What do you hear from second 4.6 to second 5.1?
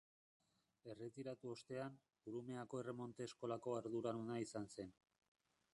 zen.